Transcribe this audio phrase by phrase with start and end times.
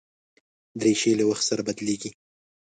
[0.79, 2.11] دریشي له وخت سره بدلېږي.